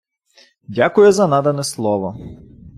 [0.67, 2.17] Дякую за надане слово!